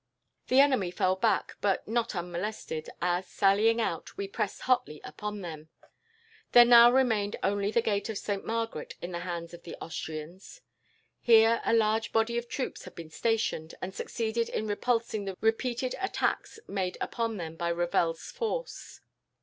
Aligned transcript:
"The 0.47 0.59
enemy 0.59 0.89
fell 0.89 1.15
back, 1.15 1.57
but 1.61 1.87
not 1.87 2.15
unmolested, 2.15 2.89
as, 3.03 3.27
sallying 3.27 3.79
out, 3.79 4.17
we 4.17 4.27
pressed 4.27 4.61
hotly 4.61 4.99
upon 5.03 5.41
them. 5.41 5.69
There 6.53 6.65
now 6.65 6.89
remained 6.91 7.35
only 7.43 7.69
the 7.69 7.83
gate 7.83 8.09
of 8.09 8.17
Saint 8.17 8.43
Margaret 8.43 8.95
in 8.99 9.11
the 9.11 9.19
hands 9.19 9.53
of 9.53 9.61
the 9.61 9.75
Austrians. 9.75 10.61
Here 11.19 11.61
a 11.63 11.73
large 11.75 12.11
body 12.11 12.39
of 12.39 12.49
troops 12.49 12.85
had 12.85 12.95
been 12.95 13.11
stationed, 13.11 13.75
and 13.79 13.93
succeeded 13.93 14.49
in 14.49 14.65
repulsing 14.65 15.25
the 15.25 15.37
repeated 15.39 15.93
attacks 16.01 16.57
made 16.67 16.97
upon 16.99 17.37
them 17.37 17.55
by 17.55 17.69
Revel's 17.69 18.31
force. 18.31 19.01